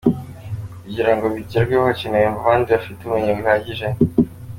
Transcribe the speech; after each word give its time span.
Kugira 0.83 1.11
ngo 1.15 1.25
bigerweho 1.35 1.83
hakenewe 1.89 2.27
abantu 2.39 2.65
bafite 2.73 2.99
ubumenyi 3.01 3.31
buhagije. 3.37 3.87